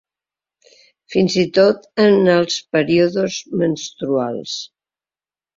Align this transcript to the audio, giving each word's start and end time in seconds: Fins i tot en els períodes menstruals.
Fins 1.15 1.35
i 1.41 1.43
tot 1.57 1.85
en 2.05 2.17
els 2.37 2.57
períodes 2.77 3.39
menstruals. 3.63 4.57